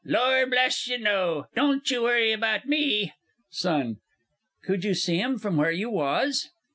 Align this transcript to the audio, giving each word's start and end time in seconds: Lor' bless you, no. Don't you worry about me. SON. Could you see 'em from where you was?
Lor' 0.03 0.47
bless 0.47 0.87
you, 0.87 0.97
no. 0.97 1.45
Don't 1.53 1.91
you 1.91 2.01
worry 2.01 2.31
about 2.31 2.65
me. 2.65 3.13
SON. 3.51 3.97
Could 4.63 4.83
you 4.83 4.95
see 4.95 5.21
'em 5.21 5.37
from 5.37 5.57
where 5.57 5.69
you 5.69 5.91
was? 5.91 6.49